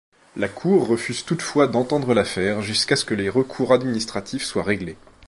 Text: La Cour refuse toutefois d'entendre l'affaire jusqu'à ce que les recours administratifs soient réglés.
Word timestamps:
La 0.35 0.47
Cour 0.49 0.87
refuse 0.87 1.25
toutefois 1.25 1.67
d'entendre 1.67 2.15
l'affaire 2.15 2.63
jusqu'à 2.63 2.95
ce 2.95 3.05
que 3.05 3.13
les 3.13 3.29
recours 3.29 3.71
administratifs 3.71 4.41
soient 4.43 4.63
réglés. 4.63 4.97